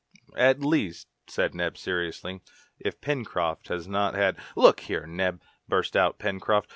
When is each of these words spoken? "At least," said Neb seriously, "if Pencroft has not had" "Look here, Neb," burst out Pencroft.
"At 0.39 0.61
least," 0.61 1.07
said 1.27 1.53
Neb 1.53 1.77
seriously, 1.77 2.41
"if 2.79 2.99
Pencroft 3.01 3.67
has 3.67 3.87
not 3.87 4.15
had" 4.15 4.35
"Look 4.55 4.79
here, 4.79 5.05
Neb," 5.05 5.43
burst 5.67 5.95
out 5.95 6.17
Pencroft. 6.17 6.69